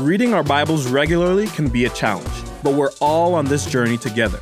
Reading 0.00 0.34
our 0.34 0.42
Bibles 0.42 0.86
regularly 0.86 1.46
can 1.46 1.70
be 1.70 1.86
a 1.86 1.88
challenge, 1.88 2.28
but 2.62 2.74
we're 2.74 2.90
all 3.00 3.34
on 3.34 3.46
this 3.46 3.64
journey 3.64 3.96
together. 3.96 4.38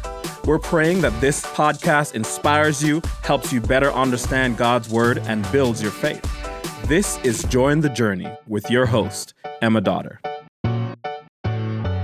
We're 0.47 0.59
praying 0.59 1.01
that 1.03 1.19
this 1.21 1.47
podcast 1.47 2.17
inspires 2.17 2.83
you, 2.83 3.01
helps 3.23 3.53
you 3.53 3.61
better 3.61 3.93
understand 3.93 4.57
God's 4.57 4.89
Word, 4.89 5.19
and 5.19 5.47
builds 5.53 5.81
your 5.81 5.93
faith. 5.93 6.21
This 6.89 7.19
is 7.19 7.45
Join 7.45 7.83
the 7.83 7.89
Journey 7.89 8.29
with 8.49 8.69
your 8.69 8.87
host, 8.87 9.33
Emma 9.63 9.81
Dotter. 9.81 10.21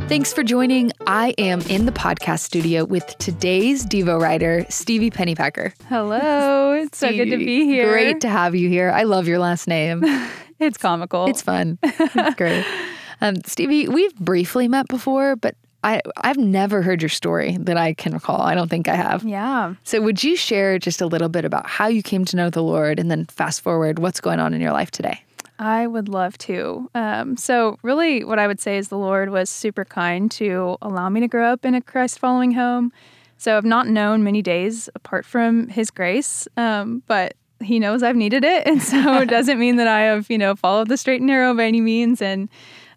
Thanks 0.07 0.33
for 0.33 0.45
joining. 0.45 0.93
I 1.09 1.35
am 1.37 1.61
in 1.63 1.87
the 1.87 1.93
podcast 1.93 2.41
studio 2.41 2.85
with 2.85 3.19
today's 3.19 3.85
Devo 3.85 4.21
writer, 4.21 4.65
Stevie 4.69 5.11
Pennypacker. 5.11 5.73
Hello. 5.89 6.59
It's 6.81 6.99
so 6.99 7.11
good 7.11 7.31
to 7.31 7.37
be 7.37 7.65
here. 7.65 7.91
Great 7.91 8.21
to 8.23 8.29
have 8.29 8.55
you 8.55 8.69
here. 8.69 8.91
I 8.91 9.03
love 9.03 9.27
your 9.27 9.39
last 9.39 9.67
name. 9.67 10.03
it's 10.61 10.79
comical. 10.79 11.27
It's 11.27 11.43
fun. 11.43 11.79
It's 11.83 12.35
great. 12.37 12.65
Um, 13.21 13.37
Stevie, 13.45 13.89
we've 13.89 14.15
briefly 14.17 14.69
met 14.69 14.89
before, 14.89 15.37
but 15.37 15.55
I, 15.83 16.01
I've 16.17 16.37
never 16.37 16.83
heard 16.83 17.01
your 17.01 17.09
story 17.09 17.57
that 17.61 17.77
I 17.77 17.95
can 17.95 18.13
recall. 18.13 18.43
I 18.43 18.55
don't 18.55 18.69
think 18.69 18.89
I 18.89 18.95
have. 18.95 19.25
Yeah. 19.25 19.75
So, 19.85 20.01
would 20.01 20.23
you 20.23 20.37
share 20.37 20.79
just 20.79 21.01
a 21.01 21.07
little 21.07 21.29
bit 21.29 21.45
about 21.45 21.67
how 21.67 21.87
you 21.87 22.03
came 22.03 22.25
to 22.27 22.37
know 22.37 22.51
the 22.51 22.63
Lord 22.63 22.99
and 22.99 23.11
then 23.11 23.25
fast 23.27 23.63
forward 23.63 23.99
what's 23.99 24.21
going 24.21 24.41
on 24.41 24.53
in 24.53 24.61
your 24.61 24.73
life 24.73 24.91
today? 24.91 25.23
I 25.59 25.87
would 25.87 26.09
love 26.09 26.39
to. 26.39 26.89
Um, 26.95 27.37
so, 27.37 27.79
really, 27.83 28.25
what 28.25 28.39
I 28.39 28.47
would 28.47 28.61
say 28.61 28.77
is 28.77 28.89
the 28.89 28.99
Lord 28.99 29.31
was 29.31 29.49
super 29.49 29.85
kind 29.85 30.31
to 30.33 30.77
allow 30.83 31.09
me 31.09 31.21
to 31.21 31.29
grow 31.29 31.51
up 31.51 31.65
in 31.65 31.75
a 31.75 31.81
Christ 31.81 32.19
following 32.19 32.53
home. 32.53 32.93
So, 33.39 33.57
I've 33.57 33.65
not 33.65 33.87
known 33.87 34.23
many 34.23 34.43
days 34.43 34.91
apart 34.95 35.25
from 35.25 35.69
His 35.69 35.91
grace, 35.91 36.47
um, 36.59 37.03
but 37.07 37.35
He 37.63 37.79
knows 37.79 38.03
I've 38.03 38.17
needed 38.17 38.45
it. 38.45 38.67
And 38.67 38.83
so, 38.83 39.19
it 39.19 39.31
doesn't 39.31 39.59
mean 39.59 39.77
that 39.77 39.89
I 39.89 40.01
have, 40.03 40.31
you 40.31 40.39
know, 40.39 40.57
followed 40.57 40.89
the 40.89 40.99
straight 40.99 41.21
and 41.21 41.27
narrow 41.27 41.55
by 41.55 41.65
any 41.65 41.81
means. 41.81 42.21
And 42.21 42.51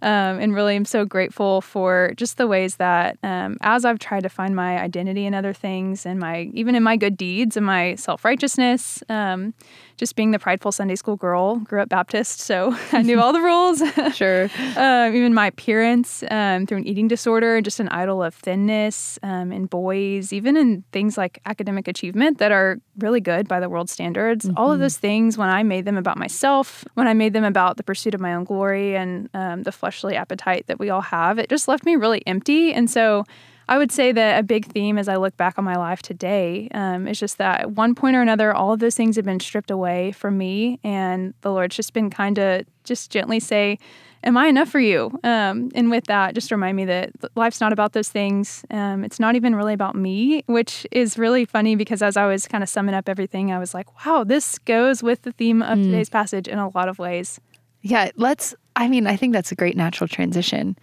um, 0.04 0.40
and 0.42 0.54
really, 0.54 0.76
I'm 0.76 0.84
so 0.84 1.06
grateful 1.06 1.62
for 1.62 2.12
just 2.18 2.38
the 2.38 2.46
ways 2.46 2.76
that 2.76 3.18
um, 3.24 3.58
as 3.62 3.86
I've 3.86 4.00
tried 4.00 4.24
to 4.24 4.30
find 4.30 4.54
my 4.54 4.78
identity 4.78 5.26
in 5.26 5.34
other 5.34 5.54
things 5.54 6.06
and 6.06 6.20
my 6.20 6.52
even 6.54 6.76
in 6.76 6.84
my 6.84 6.98
good 6.98 7.16
deeds 7.16 7.56
and 7.56 7.66
my 7.66 7.96
self 7.96 8.26
righteousness, 8.26 9.02
um, 9.08 9.54
just 9.98 10.16
being 10.16 10.32
the 10.32 10.40
prideful 10.40 10.72
Sunday 10.72 10.96
school 10.96 11.16
girl, 11.16 11.58
grew 11.58 11.82
up 11.82 11.90
Baptist, 11.90 12.40
so 12.40 12.76
I 12.92 13.02
knew 13.02 13.20
all 13.20 13.34
the 13.34 13.42
rules. 13.42 13.82
sure. 14.16 14.50
Um, 14.76 15.16
even 15.16 15.34
my 15.34 15.48
appearance 15.48 16.24
um, 16.30 16.66
through 16.66 16.80
an 16.80 16.88
eating 16.88 17.08
disorder, 17.08 17.62
just 17.62 17.80
an 17.80 17.90
idol 17.90 18.24
of 18.24 18.34
thinness 18.34 19.20
um, 19.24 19.52
in 19.52 19.66
boys, 19.66 20.34
even 20.34 20.58
in 20.58 20.84
things 20.92 21.18
like 21.18 21.40
academic 21.46 21.88
achievement 21.88 22.40
that 22.40 22.52
are 22.52 22.80
really 22.98 23.22
good 23.22 23.48
by 23.48 23.60
the 23.60 23.70
world 23.70 23.90
standards. 23.90 24.46
Mm-hmm. 24.46 24.58
All 24.58 24.72
of 24.72 24.76
mm-hmm. 24.76 24.82
those 24.84 24.98
things, 24.98 25.38
when 25.38 25.50
I 25.50 25.64
made 25.64 25.86
them 25.86 25.98
about 25.98 26.18
myself, 26.18 26.84
when 26.96 27.08
I 27.08 27.14
made 27.14 27.34
them 27.34 27.44
about 27.44 27.78
the 27.78 27.84
pursuit 27.84 28.14
of 28.14 28.22
my 28.22 28.34
own 28.34 28.44
glory 28.44 28.96
and 28.96 29.30
um, 29.34 29.64
the 29.64 29.72
fleshly 29.72 30.16
appetite 30.16 30.68
that 30.68 30.80
we 30.80 30.90
all 30.90 31.02
have, 31.02 31.40
it 31.40 31.50
just 31.50 31.68
left 31.68 31.86
me 31.86 31.96
really 31.96 32.26
empty. 32.28 32.74
And 32.74 32.90
so 32.90 33.26
I 33.68 33.78
would 33.78 33.92
say 33.92 34.12
that 34.12 34.40
a 34.40 34.44
big 34.44 34.66
theme 34.66 34.98
as 34.98 35.08
I 35.08 35.16
look 35.16 35.38
back 35.38 35.58
on 35.58 35.64
my 35.64 35.76
life 35.76 36.02
today 36.02 36.68
um, 36.74 37.08
is 37.08 37.20
just 37.20 37.38
that 37.38 37.62
at 37.62 37.72
one 37.72 37.96
point 37.96 38.16
or 38.16 38.22
another, 38.22 38.54
all 38.54 38.74
of 38.74 38.80
those 38.80 38.96
things 38.96 39.16
have 39.16 39.26
been 39.26 39.40
stripped 39.40 39.72
away 39.72 40.12
from 40.12 40.38
me, 40.38 40.80
and 40.84 41.34
the 41.42 41.52
Lord's 41.52 41.76
just 41.76 41.94
been 41.94 42.10
kind 42.10 42.38
of 42.38 42.66
just 42.84 43.12
gently 43.12 43.40
say, 43.40 43.80
Am 44.26 44.38
I 44.38 44.48
enough 44.48 44.70
for 44.70 44.80
you? 44.80 45.12
Um, 45.26 45.70
and 45.76 45.92
with 45.92 46.06
that, 46.06 46.34
just 46.34 46.50
remind 46.50 46.78
me 46.78 46.86
that 46.86 47.12
life's 47.36 47.60
not 47.60 47.74
about 47.74 47.92
those 47.92 48.08
things. 48.08 48.64
Um, 48.72 49.04
it's 49.04 49.20
not 49.20 49.36
even 49.36 49.54
really 49.54 49.74
about 49.74 49.96
me, 49.96 50.44
which 50.46 50.88
is 50.92 51.18
really 51.18 51.44
funny 51.44 51.76
because 51.76 52.02
as 52.02 52.16
I 52.16 52.26
was 52.26 52.48
kind 52.48 52.64
of 52.64 52.70
summing 52.70 52.96
up 52.96 53.10
everything, 53.10 53.52
I 53.52 53.60
was 53.60 53.74
like, 53.74 54.06
wow, 54.06 54.24
this 54.24 54.58
goes 54.60 55.04
with 55.04 55.24
the 55.24 55.34
theme 55.34 55.62
of 55.62 55.78
mm. 55.78 55.84
today's 55.84 56.10
passage 56.10 56.48
in 56.48 56.58
a 56.58 56.70
lot 56.70 56.88
of 56.88 57.00
ways. 57.00 57.42
Yeah, 57.82 58.12
let's, 58.16 58.56
I 58.78 58.88
mean, 58.88 59.08
I 59.08 59.18
think 59.18 59.34
that's 59.34 59.52
a 59.52 59.56
great 59.56 59.76
natural 59.76 60.08
transition 60.08 60.78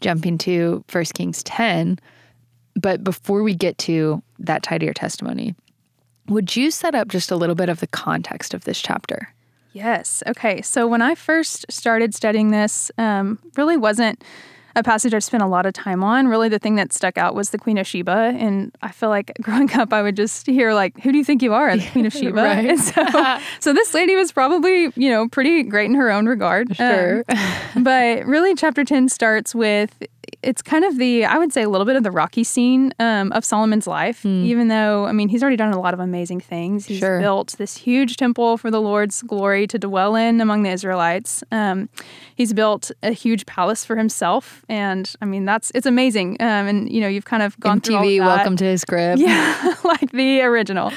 jumping 0.00 0.38
to 0.38 0.84
First 0.86 1.14
Kings 1.14 1.42
10 1.42 1.98
but 2.76 3.04
before 3.04 3.42
we 3.42 3.54
get 3.54 3.78
to 3.78 4.22
that 4.38 4.82
your 4.82 4.92
testimony, 4.92 5.54
would 6.28 6.56
you 6.56 6.70
set 6.70 6.94
up 6.94 7.08
just 7.08 7.30
a 7.30 7.36
little 7.36 7.54
bit 7.54 7.68
of 7.68 7.80
the 7.80 7.86
context 7.86 8.54
of 8.54 8.64
this 8.64 8.80
chapter? 8.80 9.28
Yes. 9.72 10.22
Okay. 10.26 10.62
So 10.62 10.86
when 10.86 11.02
I 11.02 11.14
first 11.14 11.66
started 11.70 12.14
studying 12.14 12.50
this, 12.50 12.90
um, 12.96 13.38
really 13.56 13.76
wasn't 13.76 14.22
a 14.76 14.82
passage 14.82 15.14
I've 15.14 15.24
spent 15.24 15.42
a 15.42 15.46
lot 15.46 15.66
of 15.66 15.72
time 15.72 16.02
on. 16.02 16.28
Really, 16.28 16.48
the 16.48 16.58
thing 16.58 16.74
that 16.76 16.92
stuck 16.92 17.16
out 17.18 17.34
was 17.34 17.50
the 17.50 17.58
Queen 17.58 17.78
of 17.78 17.86
Sheba, 17.86 18.34
and 18.36 18.74
I 18.82 18.90
feel 18.90 19.08
like 19.08 19.32
growing 19.40 19.72
up, 19.72 19.92
I 19.92 20.02
would 20.02 20.16
just 20.16 20.46
hear 20.46 20.74
like, 20.74 20.98
"Who 21.00 21.12
do 21.12 21.18
you 21.18 21.24
think 21.24 21.42
you 21.42 21.54
are, 21.54 21.76
the 21.76 21.88
Queen 21.90 22.06
of 22.06 22.12
Sheba?" 22.14 22.32
right. 22.32 22.64
And 22.64 22.80
so, 22.80 23.38
so 23.60 23.72
this 23.72 23.94
lady 23.94 24.16
was 24.16 24.32
probably 24.32 24.92
you 24.96 25.10
know 25.10 25.28
pretty 25.28 25.62
great 25.62 25.86
in 25.86 25.94
her 25.94 26.10
own 26.10 26.26
regard. 26.26 26.74
Sure. 26.76 27.24
Um, 27.28 27.84
but 27.84 28.26
really, 28.26 28.54
chapter 28.54 28.84
ten 28.84 29.08
starts 29.08 29.54
with 29.54 30.02
it's 30.44 30.62
kind 30.62 30.84
of 30.84 30.98
the 30.98 31.24
I 31.24 31.38
would 31.38 31.52
say 31.52 31.62
a 31.62 31.68
little 31.68 31.84
bit 31.84 31.96
of 31.96 32.02
the 32.02 32.10
rocky 32.10 32.44
scene 32.44 32.92
um, 33.00 33.32
of 33.32 33.44
Solomon's 33.44 33.86
life. 33.86 34.22
Mm. 34.22 34.44
Even 34.44 34.68
though 34.68 35.06
I 35.06 35.12
mean 35.12 35.28
he's 35.28 35.42
already 35.42 35.56
done 35.56 35.72
a 35.72 35.80
lot 35.80 35.94
of 35.94 36.00
amazing 36.00 36.40
things. 36.40 36.86
He's 36.86 36.98
sure. 36.98 37.20
built 37.20 37.56
this 37.58 37.76
huge 37.76 38.16
temple 38.16 38.56
for 38.56 38.70
the 38.70 38.80
Lord's 38.80 39.22
glory 39.22 39.66
to 39.68 39.78
dwell 39.78 40.14
in 40.14 40.40
among 40.40 40.62
the 40.62 40.70
Israelites. 40.70 41.42
Um, 41.50 41.88
he's 42.34 42.52
built 42.52 42.90
a 43.02 43.12
huge 43.12 43.46
palace 43.46 43.84
for 43.84 43.96
himself, 43.96 44.64
and 44.68 45.12
I 45.20 45.24
mean 45.24 45.44
that's 45.44 45.72
it's 45.74 45.86
amazing. 45.86 46.36
Um, 46.40 46.66
and 46.66 46.90
you 46.90 47.00
know 47.00 47.08
you've 47.08 47.24
kind 47.24 47.42
of 47.42 47.58
gone 47.58 47.80
MTV, 47.80 47.84
through 47.84 47.96
all 47.96 48.28
that. 48.28 48.36
Welcome 48.36 48.56
to 48.56 48.64
his 48.64 48.84
crib. 48.84 49.18
Yeah, 49.18 49.74
like 49.84 50.12
the 50.12 50.42
original. 50.42 50.92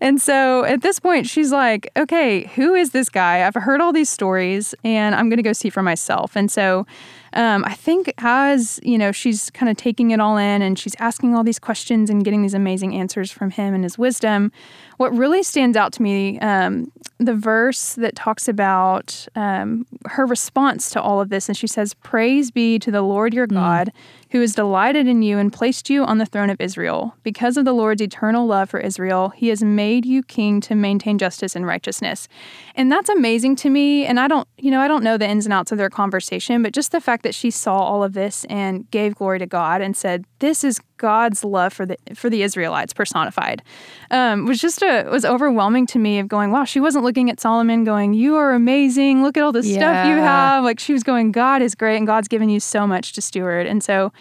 And 0.00 0.20
so 0.20 0.64
at 0.64 0.82
this 0.82 0.98
point, 1.00 1.26
she's 1.26 1.52
like, 1.52 1.90
okay, 1.96 2.44
who 2.54 2.74
is 2.74 2.90
this 2.90 3.08
guy? 3.08 3.46
I've 3.46 3.54
heard 3.54 3.80
all 3.80 3.92
these 3.92 4.10
stories 4.10 4.74
and 4.84 5.14
I'm 5.14 5.28
going 5.28 5.38
to 5.38 5.42
go 5.42 5.52
see 5.52 5.70
for 5.70 5.82
myself. 5.82 6.36
And 6.36 6.50
so 6.50 6.86
um, 7.32 7.64
I 7.64 7.74
think 7.74 8.12
as 8.18 8.80
you 8.82 8.98
know, 8.98 9.12
she's 9.12 9.50
kind 9.50 9.70
of 9.70 9.76
taking 9.76 10.10
it 10.10 10.20
all 10.20 10.36
in 10.36 10.62
and 10.62 10.78
she's 10.78 10.94
asking 10.98 11.34
all 11.34 11.44
these 11.44 11.58
questions 11.58 12.10
and 12.10 12.24
getting 12.24 12.42
these 12.42 12.54
amazing 12.54 12.94
answers 12.94 13.30
from 13.30 13.50
him 13.50 13.74
and 13.74 13.84
his 13.84 13.98
wisdom. 13.98 14.52
What 14.96 15.16
really 15.16 15.42
stands 15.42 15.76
out 15.76 15.92
to 15.94 16.02
me, 16.02 16.38
um, 16.40 16.90
the 17.18 17.34
verse 17.34 17.94
that 17.94 18.14
talks 18.14 18.48
about 18.48 19.26
um, 19.34 19.86
her 20.06 20.26
response 20.26 20.90
to 20.90 21.00
all 21.00 21.20
of 21.20 21.28
this, 21.28 21.48
and 21.48 21.56
she 21.56 21.66
says, 21.66 21.94
"Praise 21.94 22.50
be 22.50 22.78
to 22.78 22.90
the 22.90 23.02
Lord 23.02 23.34
your 23.34 23.46
mm. 23.46 23.54
God, 23.54 23.92
who 24.30 24.40
has 24.40 24.54
delighted 24.54 25.06
in 25.06 25.22
you 25.22 25.38
and 25.38 25.52
placed 25.52 25.88
you 25.88 26.04
on 26.04 26.18
the 26.18 26.26
throne 26.26 26.50
of 26.50 26.60
Israel. 26.60 27.14
Because 27.22 27.56
of 27.56 27.64
the 27.64 27.72
Lord's 27.72 28.02
eternal 28.02 28.46
love 28.46 28.68
for 28.68 28.80
Israel, 28.80 29.30
he 29.30 29.48
has 29.48 29.62
made 29.62 30.04
you 30.04 30.22
king 30.22 30.60
to 30.62 30.74
maintain 30.74 31.18
justice 31.18 31.54
and 31.54 31.66
righteousness. 31.66 32.28
And 32.74 32.90
that's 32.90 33.08
amazing 33.08 33.56
to 33.56 33.70
me. 33.70 34.04
And 34.04 34.18
I 34.18 34.28
don't, 34.28 34.48
you 34.58 34.70
know, 34.70 34.80
I 34.80 34.88
don't 34.88 35.04
know 35.04 35.16
the 35.16 35.28
ins 35.28 35.46
and 35.46 35.52
outs 35.52 35.72
of 35.72 35.78
their 35.78 35.90
conversation, 35.90 36.62
but 36.62 36.72
just 36.72 36.92
the 36.92 37.00
fact 37.00 37.22
that 37.22 37.34
she 37.34 37.50
saw 37.50 37.78
all 37.78 38.02
of 38.02 38.14
this 38.14 38.44
and 38.50 38.90
gave 38.90 39.14
glory 39.14 39.38
to 39.38 39.46
God 39.46 39.80
and 39.80 39.96
said, 39.96 40.24
This 40.40 40.64
is 40.64 40.80
God's 40.96 41.44
love 41.44 41.72
for 41.72 41.86
the 41.86 41.96
for 42.14 42.30
the 42.30 42.42
Israelites 42.42 42.92
personified 42.92 43.62
um, 44.10 44.46
was 44.46 44.60
just 44.60 44.82
a 44.82 45.08
was 45.10 45.24
overwhelming 45.24 45.86
to 45.86 45.98
me 45.98 46.18
of 46.18 46.28
going 46.28 46.50
wow 46.50 46.64
she 46.64 46.80
wasn't 46.80 47.04
looking 47.04 47.30
at 47.30 47.40
Solomon 47.40 47.84
going 47.84 48.14
you 48.14 48.36
are 48.36 48.52
amazing 48.52 49.22
look 49.22 49.36
at 49.36 49.42
all 49.42 49.52
the 49.52 49.62
yeah. 49.62 49.76
stuff 49.76 50.06
you 50.06 50.16
have 50.16 50.64
like 50.64 50.80
she 50.80 50.92
was 50.92 51.02
going 51.02 51.32
God 51.32 51.62
is 51.62 51.74
great 51.74 51.96
and 51.96 52.06
God's 52.06 52.28
given 52.28 52.48
you 52.48 52.60
so 52.60 52.86
much 52.86 53.12
to 53.14 53.22
steward 53.22 53.66
and 53.66 53.82
so 53.82 54.12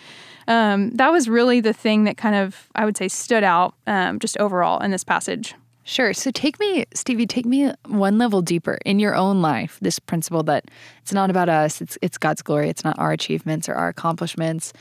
um, 0.47 0.91
that 0.91 1.11
was 1.11 1.27
really 1.27 1.59
the 1.59 1.73
thing 1.73 2.03
that 2.03 2.17
kind 2.17 2.35
of 2.35 2.69
I 2.75 2.85
would 2.85 2.97
say 2.97 3.07
stood 3.07 3.43
out 3.43 3.75
um, 3.87 4.19
just 4.19 4.37
overall 4.37 4.81
in 4.81 4.91
this 4.91 5.03
passage. 5.03 5.55
Sure. 5.87 6.13
So 6.13 6.31
take 6.31 6.59
me, 6.59 6.85
Stevie, 6.95 7.27
take 7.27 7.45
me 7.45 7.71
one 7.87 8.17
level 8.17 8.41
deeper 8.41 8.79
in 8.85 8.97
your 8.97 9.15
own 9.15 9.43
life. 9.43 9.77
This 9.81 9.99
principle 9.99 10.41
that 10.43 10.65
it's 11.03 11.13
not 11.13 11.29
about 11.29 11.47
us; 11.47 11.79
it's 11.79 11.97
it's 12.01 12.17
God's 12.17 12.41
glory. 12.41 12.69
It's 12.69 12.83
not 12.83 12.97
our 12.97 13.11
achievements 13.11 13.69
or 13.69 13.75
our 13.75 13.87
accomplishments 13.87 14.73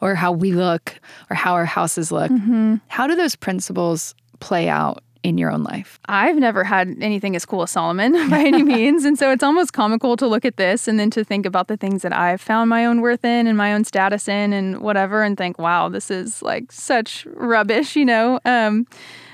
or 0.00 0.14
how 0.14 0.32
we 0.32 0.52
look 0.52 1.00
or 1.30 1.36
how 1.36 1.54
our 1.54 1.64
houses 1.64 2.12
look. 2.12 2.30
Mm-hmm. 2.30 2.76
How 2.88 3.06
do 3.06 3.14
those 3.14 3.36
principles 3.36 4.14
play 4.40 4.68
out 4.68 5.02
in 5.22 5.38
your 5.38 5.50
own 5.50 5.62
life? 5.62 5.98
I've 6.08 6.36
never 6.36 6.62
had 6.62 6.96
anything 7.00 7.34
as 7.34 7.44
cool 7.44 7.62
as 7.62 7.70
Solomon 7.70 8.12
by 8.30 8.40
any 8.40 8.62
means. 8.62 9.04
And 9.04 9.18
so 9.18 9.30
it's 9.32 9.42
almost 9.42 9.72
comical 9.72 10.16
to 10.16 10.26
look 10.26 10.44
at 10.44 10.56
this 10.56 10.86
and 10.86 11.00
then 11.00 11.10
to 11.10 11.24
think 11.24 11.46
about 11.46 11.68
the 11.68 11.76
things 11.76 12.02
that 12.02 12.12
I've 12.12 12.40
found 12.40 12.70
my 12.70 12.86
own 12.86 13.00
worth 13.00 13.24
in 13.24 13.46
and 13.46 13.56
my 13.56 13.74
own 13.74 13.84
status 13.84 14.28
in 14.28 14.52
and 14.52 14.80
whatever 14.80 15.22
and 15.22 15.36
think, 15.36 15.58
wow, 15.58 15.88
this 15.88 16.10
is 16.10 16.42
like 16.42 16.70
such 16.70 17.26
rubbish, 17.34 17.96
you 17.96 18.04
know? 18.04 18.40
Um, 18.44 18.86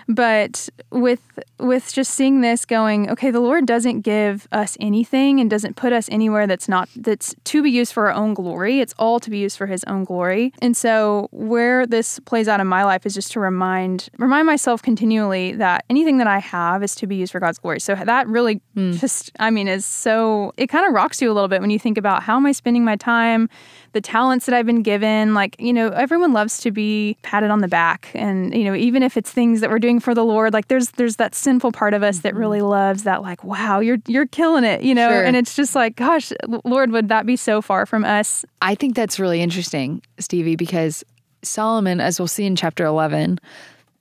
but 0.08 0.68
with 0.90 1.20
with 1.58 1.92
just 1.92 2.12
seeing 2.12 2.40
this 2.40 2.64
going 2.64 3.08
okay 3.10 3.30
the 3.30 3.40
lord 3.40 3.66
doesn't 3.66 4.00
give 4.00 4.48
us 4.52 4.76
anything 4.80 5.40
and 5.40 5.50
doesn't 5.50 5.76
put 5.76 5.92
us 5.92 6.08
anywhere 6.10 6.46
that's 6.46 6.68
not 6.68 6.88
that's 6.96 7.34
to 7.44 7.62
be 7.62 7.70
used 7.70 7.92
for 7.92 8.06
our 8.06 8.12
own 8.12 8.34
glory. 8.34 8.80
It's 8.80 8.94
all 8.98 9.20
to 9.20 9.30
be 9.30 9.38
used 9.38 9.56
for 9.56 9.66
his 9.66 9.84
own 9.84 10.04
glory. 10.04 10.52
And 10.60 10.76
so 10.76 11.28
where 11.32 11.86
this 11.86 12.18
plays 12.20 12.48
out 12.48 12.60
in 12.60 12.66
my 12.66 12.84
life 12.84 13.04
is 13.06 13.14
just 13.14 13.32
to 13.32 13.40
remind 13.40 14.08
remind 14.18 14.46
myself 14.46 14.82
continually 14.82 15.52
that 15.52 15.84
anything 15.90 16.18
that 16.18 16.26
i 16.26 16.38
have 16.38 16.82
is 16.82 16.94
to 16.96 17.06
be 17.06 17.16
used 17.16 17.32
for 17.32 17.40
god's 17.40 17.58
glory. 17.58 17.80
So 17.80 17.94
that 17.94 18.26
really 18.28 18.60
mm. 18.76 18.98
just 18.98 19.32
i 19.38 19.50
mean 19.50 19.68
is 19.68 19.84
so 19.86 20.52
it 20.56 20.68
kind 20.68 20.86
of 20.86 20.92
rocks 20.92 21.20
you 21.20 21.30
a 21.30 21.34
little 21.34 21.48
bit 21.48 21.60
when 21.60 21.70
you 21.70 21.78
think 21.78 21.98
about 21.98 22.22
how 22.22 22.36
am 22.36 22.46
i 22.46 22.52
spending 22.52 22.84
my 22.84 22.96
time 22.96 23.48
the 23.92 24.00
talents 24.00 24.46
that 24.46 24.54
I've 24.54 24.66
been 24.66 24.82
given. 24.82 25.34
Like, 25.34 25.56
you 25.58 25.72
know, 25.72 25.88
everyone 25.88 26.32
loves 26.32 26.58
to 26.60 26.70
be 26.70 27.16
patted 27.22 27.50
on 27.50 27.60
the 27.60 27.68
back. 27.68 28.10
And, 28.14 28.54
you 28.54 28.64
know, 28.64 28.74
even 28.74 29.02
if 29.02 29.16
it's 29.16 29.30
things 29.30 29.60
that 29.60 29.70
we're 29.70 29.78
doing 29.78 30.00
for 30.00 30.14
the 30.14 30.24
Lord. 30.24 30.52
Like 30.52 30.68
there's 30.68 30.90
there's 30.92 31.16
that 31.16 31.34
sinful 31.34 31.72
part 31.72 31.94
of 31.94 32.02
us 32.02 32.20
that 32.20 32.34
really 32.34 32.60
loves 32.60 33.04
that 33.04 33.22
like 33.22 33.44
wow, 33.44 33.80
you're 33.80 33.98
you're 34.06 34.26
killing 34.26 34.64
it, 34.64 34.82
you 34.82 34.94
know? 34.94 35.08
Sure. 35.08 35.24
And 35.24 35.36
it's 35.36 35.54
just 35.54 35.74
like 35.74 35.96
gosh, 35.96 36.32
Lord, 36.64 36.90
would 36.90 37.08
that 37.08 37.26
be 37.26 37.36
so 37.36 37.62
far 37.62 37.86
from 37.86 38.04
us? 38.04 38.44
I 38.60 38.74
think 38.74 38.96
that's 38.96 39.18
really 39.18 39.40
interesting, 39.40 40.02
Stevie, 40.18 40.56
because 40.56 41.04
Solomon, 41.42 42.00
as 42.00 42.18
we'll 42.18 42.28
see 42.28 42.44
in 42.44 42.56
chapter 42.56 42.84
11, 42.84 43.38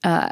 uh, 0.04 0.28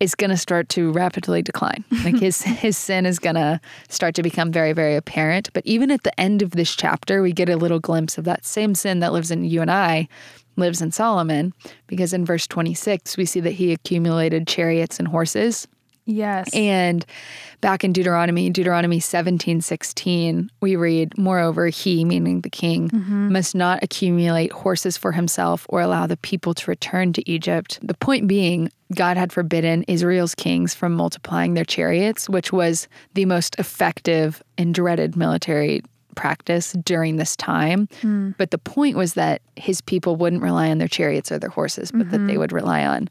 is 0.00 0.14
going 0.14 0.30
to 0.30 0.36
start 0.36 0.68
to 0.70 0.92
rapidly 0.92 1.42
decline. 1.42 1.84
Like 2.04 2.18
his 2.20 2.42
his 2.42 2.76
sin 2.76 3.04
is 3.04 3.18
going 3.18 3.34
to 3.34 3.60
start 3.88 4.14
to 4.14 4.22
become 4.22 4.52
very 4.52 4.72
very 4.72 4.94
apparent. 4.94 5.50
But 5.52 5.66
even 5.66 5.90
at 5.90 6.04
the 6.04 6.20
end 6.20 6.40
of 6.42 6.52
this 6.52 6.74
chapter, 6.76 7.20
we 7.20 7.32
get 7.32 7.48
a 7.48 7.56
little 7.56 7.80
glimpse 7.80 8.16
of 8.16 8.24
that 8.24 8.46
same 8.46 8.74
sin 8.76 9.00
that 9.00 9.12
lives 9.12 9.32
in 9.32 9.44
you 9.44 9.60
and 9.60 9.70
I, 9.70 10.08
lives 10.56 10.80
in 10.80 10.92
Solomon, 10.92 11.52
because 11.88 12.12
in 12.12 12.24
verse 12.24 12.46
26 12.46 13.16
we 13.16 13.24
see 13.24 13.40
that 13.40 13.52
he 13.52 13.72
accumulated 13.72 14.46
chariots 14.46 14.98
and 15.00 15.08
horses. 15.08 15.66
Yes. 16.06 16.48
And 16.54 17.04
back 17.60 17.82
in 17.84 17.92
Deuteronomy, 17.92 18.48
Deuteronomy 18.48 19.00
17, 19.00 19.60
16, 19.60 20.50
we 20.60 20.76
read, 20.76 21.18
Moreover, 21.18 21.66
he, 21.66 22.04
meaning 22.04 22.40
the 22.40 22.50
king, 22.50 22.88
mm-hmm. 22.88 23.32
must 23.32 23.54
not 23.54 23.82
accumulate 23.82 24.52
horses 24.52 24.96
for 24.96 25.12
himself 25.12 25.66
or 25.68 25.80
allow 25.80 26.06
the 26.06 26.16
people 26.16 26.54
to 26.54 26.70
return 26.70 27.12
to 27.12 27.28
Egypt. 27.30 27.80
The 27.82 27.94
point 27.94 28.28
being, 28.28 28.70
God 28.94 29.16
had 29.16 29.32
forbidden 29.32 29.82
Israel's 29.88 30.34
kings 30.34 30.74
from 30.74 30.92
multiplying 30.92 31.54
their 31.54 31.64
chariots, 31.64 32.28
which 32.28 32.52
was 32.52 32.86
the 33.14 33.24
most 33.24 33.56
effective 33.58 34.42
and 34.56 34.72
dreaded 34.72 35.16
military 35.16 35.82
practice 36.14 36.72
during 36.72 37.16
this 37.16 37.36
time. 37.36 37.88
Mm. 38.02 38.34
But 38.38 38.50
the 38.50 38.58
point 38.58 38.96
was 38.96 39.14
that 39.14 39.42
his 39.54 39.80
people 39.80 40.16
wouldn't 40.16 40.42
rely 40.42 40.70
on 40.70 40.78
their 40.78 40.88
chariots 40.88 41.30
or 41.30 41.38
their 41.38 41.50
horses, 41.50 41.92
but 41.92 42.10
that 42.10 42.18
they 42.18 42.32
mm-hmm. 42.32 42.38
would 42.40 42.52
rely 42.52 42.86
on 42.86 43.08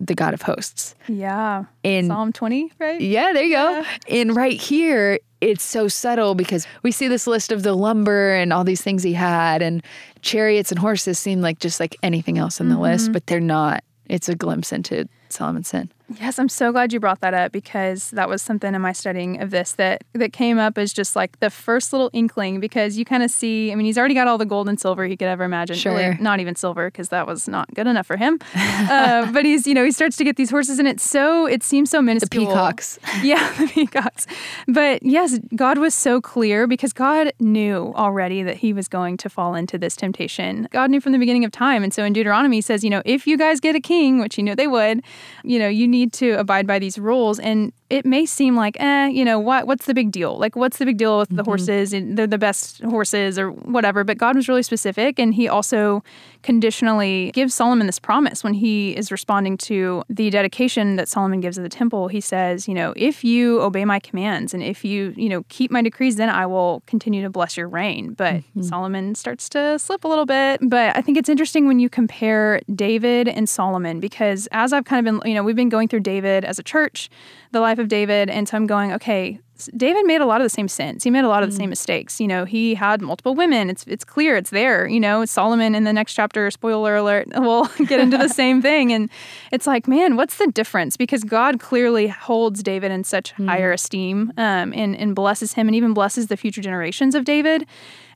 the 0.00 0.14
God 0.14 0.34
of 0.34 0.42
hosts. 0.42 0.94
yeah. 1.08 1.64
In 1.82 2.08
Psalm 2.08 2.32
20, 2.32 2.72
right? 2.78 3.00
yeah, 3.00 3.32
there 3.32 3.44
you 3.44 3.54
go. 3.54 3.84
And 4.08 4.36
right 4.36 4.60
here, 4.60 5.18
it's 5.40 5.64
so 5.64 5.88
subtle 5.88 6.34
because 6.34 6.66
we 6.82 6.90
see 6.90 7.08
this 7.08 7.26
list 7.26 7.52
of 7.52 7.62
the 7.62 7.74
lumber 7.74 8.34
and 8.34 8.52
all 8.52 8.64
these 8.64 8.82
things 8.82 9.02
he 9.02 9.12
had, 9.12 9.62
and 9.62 9.82
chariots 10.22 10.70
and 10.72 10.78
horses 10.78 11.18
seem 11.18 11.40
like 11.40 11.58
just 11.58 11.80
like 11.80 11.96
anything 12.02 12.38
else 12.38 12.60
in 12.60 12.68
the 12.68 12.78
list, 12.78 13.04
mm-hmm. 13.06 13.12
but 13.12 13.26
they're 13.26 13.40
not. 13.40 13.82
It's 14.08 14.28
a 14.28 14.34
glimpse 14.34 14.72
into 14.72 15.08
Solomon's 15.32 15.68
sin. 15.68 15.90
Yes, 16.20 16.38
I'm 16.38 16.48
so 16.48 16.70
glad 16.70 16.92
you 16.92 17.00
brought 17.00 17.20
that 17.20 17.34
up 17.34 17.50
because 17.50 18.12
that 18.12 18.28
was 18.28 18.40
something 18.40 18.72
in 18.72 18.80
my 18.80 18.92
studying 18.92 19.42
of 19.42 19.50
this 19.50 19.72
that 19.72 20.04
that 20.12 20.32
came 20.32 20.56
up 20.56 20.78
as 20.78 20.92
just 20.92 21.16
like 21.16 21.40
the 21.40 21.50
first 21.50 21.92
little 21.92 22.10
inkling 22.12 22.60
because 22.60 22.96
you 22.96 23.04
kind 23.04 23.24
of 23.24 23.30
see. 23.30 23.72
I 23.72 23.74
mean, 23.74 23.86
he's 23.86 23.98
already 23.98 24.14
got 24.14 24.28
all 24.28 24.38
the 24.38 24.46
gold 24.46 24.68
and 24.68 24.78
silver 24.78 25.04
he 25.06 25.16
could 25.16 25.26
ever 25.26 25.42
imagine. 25.42 25.74
Sure. 25.74 25.96
Really, 25.96 26.16
not 26.20 26.38
even 26.38 26.54
silver 26.54 26.88
because 26.88 27.08
that 27.08 27.26
was 27.26 27.48
not 27.48 27.74
good 27.74 27.88
enough 27.88 28.06
for 28.06 28.16
him. 28.16 28.38
uh, 28.54 29.32
but 29.32 29.44
he's, 29.44 29.66
you 29.66 29.74
know, 29.74 29.84
he 29.84 29.90
starts 29.90 30.16
to 30.18 30.24
get 30.24 30.36
these 30.36 30.48
horses, 30.48 30.78
and 30.78 30.86
it's 30.86 31.02
so 31.02 31.46
it 31.46 31.64
seems 31.64 31.90
so 31.90 32.00
minuscule. 32.00 32.44
The 32.44 32.50
peacocks. 32.52 32.98
Yeah, 33.22 33.52
the 33.58 33.66
peacocks. 33.66 34.26
But 34.68 35.02
yes, 35.02 35.40
God 35.56 35.78
was 35.78 35.94
so 35.94 36.20
clear 36.20 36.66
because 36.66 36.92
God 36.92 37.32
knew 37.40 37.92
already 37.96 38.42
that 38.42 38.58
he 38.58 38.72
was 38.72 38.86
going 38.88 39.16
to 39.16 39.28
fall 39.28 39.54
into 39.54 39.78
this 39.78 39.96
temptation. 39.96 40.68
God 40.70 40.90
knew 40.90 41.00
from 41.00 41.12
the 41.12 41.18
beginning 41.18 41.44
of 41.44 41.50
time. 41.50 41.82
And 41.82 41.92
so 41.92 42.04
in 42.04 42.12
Deuteronomy 42.12 42.58
he 42.58 42.60
says, 42.60 42.84
you 42.84 42.90
know, 42.90 43.02
if 43.04 43.26
you 43.26 43.36
guys 43.36 43.58
get 43.58 43.74
a 43.74 43.80
king, 43.80 44.20
which 44.20 44.36
he 44.36 44.42
knew 44.42 44.54
they 44.54 44.66
would, 44.66 45.02
you 45.42 45.58
know, 45.58 45.68
you 45.68 45.86
need 45.86 46.12
to 46.14 46.32
abide 46.32 46.66
by 46.66 46.78
these 46.78 46.98
rules. 46.98 47.38
And 47.38 47.72
it 47.90 48.04
may 48.04 48.26
seem 48.26 48.56
like, 48.56 48.76
eh, 48.80 49.08
you 49.08 49.24
know, 49.24 49.38
what 49.38 49.66
what's 49.66 49.86
the 49.86 49.94
big 49.94 50.10
deal? 50.10 50.38
Like 50.38 50.56
what's 50.56 50.78
the 50.78 50.84
big 50.84 50.98
deal 50.98 51.18
with 51.18 51.34
the 51.34 51.44
horses? 51.44 51.92
And 51.92 52.16
they're 52.16 52.26
the 52.26 52.38
best 52.38 52.82
horses 52.82 53.38
or 53.38 53.50
whatever. 53.50 54.04
But 54.04 54.18
God 54.18 54.36
was 54.36 54.48
really 54.48 54.62
specific 54.62 55.18
and 55.18 55.34
he 55.34 55.48
also 55.48 56.02
conditionally 56.46 57.32
gives 57.32 57.52
Solomon 57.52 57.88
this 57.88 57.98
promise 57.98 58.44
when 58.44 58.54
he 58.54 58.96
is 58.96 59.10
responding 59.10 59.58
to 59.58 60.04
the 60.08 60.30
dedication 60.30 60.94
that 60.94 61.08
Solomon 61.08 61.40
gives 61.40 61.58
of 61.58 61.64
the 61.64 61.68
temple. 61.68 62.06
He 62.06 62.20
says, 62.20 62.68
you 62.68 62.74
know, 62.74 62.94
if 62.94 63.24
you 63.24 63.60
obey 63.60 63.84
my 63.84 63.98
commands 63.98 64.54
and 64.54 64.62
if 64.62 64.84
you, 64.84 65.12
you 65.16 65.28
know, 65.28 65.42
keep 65.48 65.72
my 65.72 65.82
decrees, 65.82 66.14
then 66.14 66.28
I 66.28 66.46
will 66.46 66.84
continue 66.86 67.20
to 67.22 67.30
bless 67.30 67.56
your 67.56 67.68
reign. 67.68 68.12
But 68.12 68.34
mm-hmm. 68.34 68.62
Solomon 68.62 69.16
starts 69.16 69.48
to 69.50 69.76
slip 69.80 70.04
a 70.04 70.08
little 70.08 70.24
bit. 70.24 70.60
But 70.62 70.96
I 70.96 71.00
think 71.00 71.18
it's 71.18 71.28
interesting 71.28 71.66
when 71.66 71.80
you 71.80 71.90
compare 71.90 72.60
David 72.72 73.26
and 73.26 73.48
Solomon 73.48 73.98
because 73.98 74.46
as 74.52 74.72
I've 74.72 74.84
kind 74.84 75.04
of 75.04 75.12
been, 75.12 75.28
you 75.28 75.34
know, 75.34 75.42
we've 75.42 75.56
been 75.56 75.68
going 75.68 75.88
through 75.88 76.00
David 76.00 76.44
as 76.44 76.60
a 76.60 76.62
church, 76.62 77.10
the 77.50 77.58
life 77.58 77.80
of 77.80 77.88
David. 77.88 78.30
And 78.30 78.48
so 78.48 78.56
I'm 78.56 78.68
going, 78.68 78.92
okay, 78.92 79.40
David 79.76 80.06
made 80.06 80.20
a 80.20 80.26
lot 80.26 80.40
of 80.40 80.44
the 80.44 80.50
same 80.50 80.68
sins. 80.68 81.04
He 81.04 81.10
made 81.10 81.24
a 81.24 81.28
lot 81.28 81.42
of 81.42 81.50
the 81.50 81.56
same 81.56 81.70
mistakes. 81.70 82.20
You 82.20 82.28
know, 82.28 82.44
he 82.44 82.74
had 82.74 83.00
multiple 83.00 83.34
women. 83.34 83.70
It's 83.70 83.84
it's 83.86 84.04
clear. 84.04 84.36
It's 84.36 84.50
there. 84.50 84.86
You 84.86 85.00
know, 85.00 85.24
Solomon 85.24 85.74
in 85.74 85.84
the 85.84 85.92
next 85.92 86.14
chapter. 86.14 86.50
Spoiler 86.50 86.96
alert. 86.96 87.28
We'll 87.46 87.66
get 87.86 88.00
into 88.00 88.18
the 88.18 88.28
same 88.28 88.60
thing, 88.60 88.92
and 88.92 89.08
it's 89.52 89.68
like, 89.68 89.86
man, 89.86 90.16
what's 90.16 90.36
the 90.38 90.48
difference? 90.48 90.96
Because 90.96 91.22
God 91.22 91.60
clearly 91.60 92.08
holds 92.08 92.60
David 92.60 92.90
in 92.90 93.04
such 93.04 93.30
higher 93.32 93.72
esteem, 93.72 94.32
um, 94.36 94.72
and 94.74 94.96
and 94.96 95.14
blesses 95.14 95.52
him, 95.52 95.68
and 95.68 95.76
even 95.76 95.94
blesses 95.94 96.26
the 96.26 96.36
future 96.36 96.60
generations 96.60 97.14
of 97.14 97.24
David. 97.24 97.66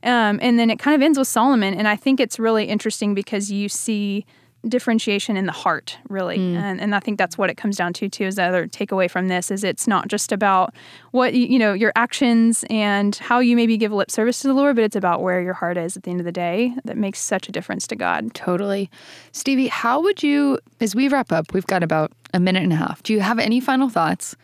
Um, 0.03 0.39
and 0.41 0.59
then 0.59 0.69
it 0.69 0.79
kind 0.79 0.95
of 0.95 1.01
ends 1.01 1.17
with 1.17 1.27
Solomon, 1.29 1.73
and 1.73 1.87
I 1.87 1.95
think 1.95 2.19
it's 2.19 2.39
really 2.39 2.65
interesting 2.65 3.13
because 3.13 3.51
you 3.51 3.69
see 3.69 4.25
differentiation 4.67 5.37
in 5.37 5.45
the 5.45 5.51
heart 5.51 5.97
really 6.09 6.37
mm. 6.37 6.55
and, 6.55 6.79
and 6.79 6.93
i 6.93 6.99
think 6.99 7.17
that's 7.17 7.37
what 7.37 7.49
it 7.49 7.57
comes 7.57 7.75
down 7.75 7.93
to 7.93 8.07
too 8.07 8.25
is 8.25 8.35
the 8.35 8.43
other 8.43 8.67
takeaway 8.67 9.09
from 9.09 9.27
this 9.27 9.49
is 9.49 9.63
it's 9.63 9.87
not 9.87 10.07
just 10.07 10.31
about 10.31 10.73
what 11.11 11.33
you 11.33 11.47
you 11.47 11.59
know 11.59 11.73
your 11.73 11.91
actions 11.95 12.63
and 12.69 13.15
how 13.15 13.39
you 13.39 13.55
maybe 13.55 13.75
give 13.75 13.91
lip 13.91 14.11
service 14.11 14.39
to 14.41 14.47
the 14.47 14.53
lord 14.53 14.75
but 14.75 14.83
it's 14.83 14.95
about 14.95 15.21
where 15.21 15.41
your 15.41 15.53
heart 15.53 15.77
is 15.77 15.97
at 15.97 16.03
the 16.03 16.11
end 16.11 16.19
of 16.19 16.25
the 16.25 16.31
day 16.31 16.73
that 16.85 16.95
makes 16.95 17.19
such 17.19 17.49
a 17.49 17.51
difference 17.51 17.87
to 17.87 17.95
god 17.95 18.31
Totally. 18.33 18.89
Stevie, 19.31 19.67
how 19.67 20.01
would 20.01 20.23
you, 20.23 20.57
as 20.79 20.95
we 20.95 21.07
wrap 21.07 21.31
up, 21.31 21.53
we've 21.53 21.67
got 21.67 21.83
about 21.83 22.11
a 22.33 22.39
minute 22.39 22.63
and 22.63 22.73
a 22.73 22.75
half. 22.75 23.03
Do 23.03 23.13
you 23.13 23.19
have 23.19 23.39
any 23.39 23.59
final 23.59 23.89
thoughts? 23.89 24.35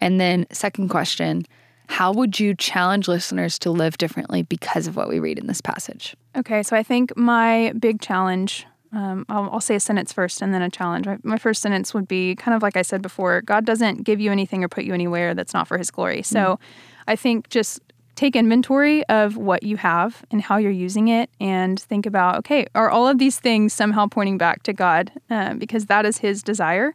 And 0.00 0.20
then, 0.20 0.46
second 0.52 0.88
question, 0.88 1.44
how 1.88 2.12
would 2.12 2.38
you 2.38 2.54
challenge 2.54 3.08
listeners 3.08 3.58
to 3.60 3.70
live 3.70 3.98
differently 3.98 4.42
because 4.42 4.86
of 4.86 4.96
what 4.96 5.08
we 5.08 5.18
read 5.18 5.38
in 5.38 5.46
this 5.46 5.60
passage? 5.60 6.16
Okay, 6.36 6.62
so 6.62 6.76
I 6.76 6.82
think 6.82 7.16
my 7.16 7.72
big 7.78 8.00
challenge, 8.00 8.66
um, 8.92 9.24
I'll, 9.28 9.48
I'll 9.52 9.60
say 9.60 9.76
a 9.76 9.80
sentence 9.80 10.12
first 10.12 10.42
and 10.42 10.52
then 10.52 10.62
a 10.62 10.70
challenge. 10.70 11.06
My, 11.06 11.18
my 11.22 11.38
first 11.38 11.62
sentence 11.62 11.94
would 11.94 12.08
be 12.08 12.34
kind 12.34 12.54
of 12.54 12.62
like 12.62 12.76
I 12.76 12.82
said 12.82 13.02
before 13.02 13.42
God 13.42 13.64
doesn't 13.64 14.04
give 14.04 14.20
you 14.20 14.32
anything 14.32 14.64
or 14.64 14.68
put 14.68 14.84
you 14.84 14.94
anywhere 14.94 15.34
that's 15.34 15.54
not 15.54 15.68
for 15.68 15.78
his 15.78 15.90
glory. 15.90 16.22
So 16.22 16.58
I 17.06 17.16
think 17.16 17.48
just 17.48 17.80
take 18.16 18.36
inventory 18.36 19.04
of 19.06 19.36
what 19.36 19.62
you 19.62 19.76
have 19.78 20.24
and 20.30 20.42
how 20.42 20.58
you're 20.58 20.70
using 20.70 21.08
it 21.08 21.30
and 21.40 21.80
think 21.80 22.04
about 22.04 22.36
okay, 22.38 22.66
are 22.74 22.90
all 22.90 23.08
of 23.08 23.18
these 23.18 23.38
things 23.38 23.72
somehow 23.72 24.06
pointing 24.06 24.38
back 24.38 24.62
to 24.64 24.72
God? 24.72 25.12
Um, 25.30 25.58
because 25.58 25.86
that 25.86 26.04
is 26.04 26.18
his 26.18 26.42
desire. 26.42 26.94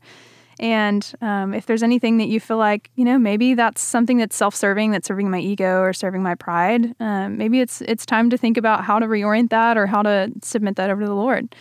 And 0.59 1.11
um, 1.21 1.53
if 1.53 1.65
there's 1.65 1.83
anything 1.83 2.17
that 2.17 2.27
you 2.27 2.39
feel 2.39 2.57
like, 2.57 2.89
you 2.95 3.03
know, 3.03 3.17
maybe 3.17 3.55
that's 3.55 3.81
something 3.81 4.17
that's 4.17 4.37
self-serving, 4.37 4.91
that's 4.91 5.07
serving 5.07 5.29
my 5.29 5.39
ego 5.39 5.81
or 5.81 5.91
serving 5.91 6.23
my 6.23 6.35
pride, 6.35 6.95
um, 6.99 7.37
maybe 7.37 7.59
it's 7.59 7.81
it's 7.81 8.05
time 8.05 8.29
to 8.29 8.37
think 8.37 8.57
about 8.57 8.83
how 8.83 8.99
to 8.99 9.05
reorient 9.05 9.49
that 9.49 9.77
or 9.77 9.87
how 9.87 10.01
to 10.01 10.31
submit 10.41 10.75
that 10.77 10.89
over 10.89 11.01
to 11.01 11.07
the 11.07 11.15
Lord. 11.15 11.55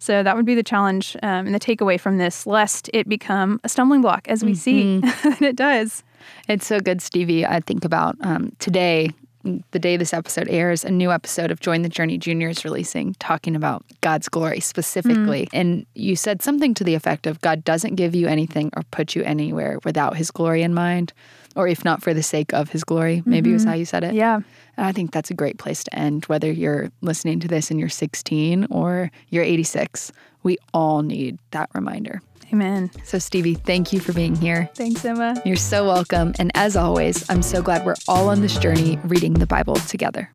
So 0.00 0.22
that 0.22 0.34
would 0.34 0.46
be 0.46 0.54
the 0.54 0.62
challenge 0.62 1.14
um, 1.22 1.46
and 1.46 1.54
the 1.54 1.60
takeaway 1.60 2.00
from 2.00 2.16
this, 2.16 2.46
lest 2.46 2.88
it 2.94 3.06
become 3.06 3.60
a 3.64 3.68
stumbling 3.68 4.00
block, 4.00 4.26
as 4.28 4.42
we 4.42 4.54
see 4.54 4.98
that 5.00 5.42
it 5.42 5.56
does. 5.56 6.02
It's 6.48 6.66
so 6.66 6.80
good, 6.80 7.02
Stevie. 7.02 7.44
I 7.46 7.60
think 7.60 7.84
about 7.84 8.16
um, 8.22 8.50
today, 8.58 9.10
the 9.42 9.78
day 9.78 9.96
this 9.96 10.12
episode 10.12 10.48
airs, 10.48 10.84
a 10.84 10.90
new 10.90 11.10
episode 11.10 11.50
of 11.50 11.60
Join 11.60 11.82
the 11.82 11.88
Journey 11.88 12.18
Junior 12.18 12.48
is 12.48 12.64
releasing, 12.64 13.14
talking 13.14 13.56
about 13.56 13.84
God's 14.00 14.28
glory 14.28 14.60
specifically. 14.60 15.46
Mm-hmm. 15.46 15.56
And 15.56 15.86
you 15.94 16.16
said 16.16 16.42
something 16.42 16.74
to 16.74 16.84
the 16.84 16.94
effect 16.94 17.26
of 17.26 17.40
God 17.40 17.64
doesn't 17.64 17.94
give 17.94 18.14
you 18.14 18.26
anything 18.26 18.70
or 18.76 18.82
put 18.90 19.14
you 19.14 19.22
anywhere 19.22 19.78
without 19.84 20.16
his 20.16 20.30
glory 20.30 20.62
in 20.62 20.74
mind, 20.74 21.12
or 21.56 21.66
if 21.66 21.84
not 21.84 22.02
for 22.02 22.12
the 22.12 22.22
sake 22.22 22.52
of 22.52 22.70
his 22.70 22.84
glory. 22.84 23.22
Maybe 23.24 23.52
was 23.52 23.62
mm-hmm. 23.62 23.70
how 23.70 23.76
you 23.76 23.84
said 23.84 24.04
it. 24.04 24.14
Yeah. 24.14 24.40
And 24.76 24.86
I 24.86 24.92
think 24.92 25.12
that's 25.12 25.30
a 25.30 25.34
great 25.34 25.58
place 25.58 25.84
to 25.84 25.94
end, 25.94 26.24
whether 26.26 26.50
you're 26.50 26.90
listening 27.00 27.40
to 27.40 27.48
this 27.48 27.70
and 27.70 27.80
you're 27.80 27.88
16 27.88 28.66
or 28.70 29.10
you're 29.30 29.44
86. 29.44 30.12
We 30.42 30.58
all 30.72 31.02
need 31.02 31.38
that 31.50 31.70
reminder. 31.74 32.22
Amen. 32.52 32.90
So, 33.04 33.18
Stevie, 33.18 33.54
thank 33.54 33.92
you 33.92 34.00
for 34.00 34.12
being 34.12 34.34
here. 34.34 34.68
Thanks, 34.74 35.04
Emma. 35.04 35.40
You're 35.44 35.56
so 35.56 35.86
welcome. 35.86 36.34
And 36.38 36.50
as 36.54 36.76
always, 36.76 37.28
I'm 37.30 37.42
so 37.42 37.62
glad 37.62 37.86
we're 37.86 37.94
all 38.08 38.28
on 38.28 38.40
this 38.40 38.58
journey 38.58 38.98
reading 39.04 39.34
the 39.34 39.46
Bible 39.46 39.76
together. 39.76 40.30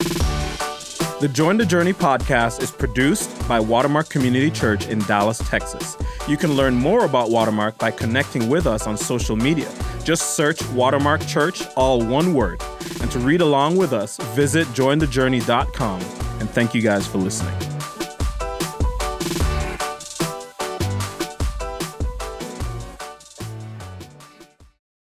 The 1.21 1.29
Join 1.31 1.57
the 1.57 1.65
Journey 1.65 1.93
podcast 1.93 2.61
is 2.61 2.71
produced 2.71 3.47
by 3.47 3.59
Watermark 3.59 4.09
Community 4.09 4.51
Church 4.51 4.87
in 4.87 4.99
Dallas, 4.99 5.39
Texas. 5.49 5.97
You 6.27 6.37
can 6.37 6.53
learn 6.53 6.75
more 6.75 7.05
about 7.05 7.31
Watermark 7.31 7.77
by 7.77 7.91
connecting 7.91 8.49
with 8.49 8.67
us 8.67 8.85
on 8.85 8.97
social 8.97 9.35
media. 9.35 9.71
Just 10.03 10.35
search 10.35 10.65
Watermark 10.69 11.25
Church, 11.25 11.63
all 11.75 12.05
one 12.05 12.33
word. 12.33 12.61
And 13.01 13.09
to 13.11 13.19
read 13.19 13.41
along 13.41 13.77
with 13.77 13.93
us, 13.93 14.17
visit 14.35 14.67
jointhejourney.com. 14.67 16.01
And 16.39 16.49
thank 16.49 16.75
you 16.75 16.81
guys 16.81 17.07
for 17.07 17.17
listening. 17.17 17.55